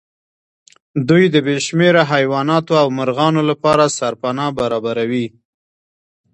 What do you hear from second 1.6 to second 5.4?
شمېره حيواناتو او مرغانو لپاره سرپناه برابروي.